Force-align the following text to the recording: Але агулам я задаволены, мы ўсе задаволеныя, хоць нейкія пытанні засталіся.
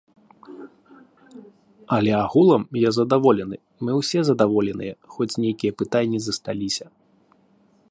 Але 1.97 2.11
агулам 2.25 2.63
я 2.87 2.93
задаволены, 2.99 3.57
мы 3.85 3.91
ўсе 4.01 4.19
задаволеныя, 4.31 4.93
хоць 5.17 5.31
нейкія 5.47 5.71
пытанні 5.83 6.19
засталіся. 6.29 6.85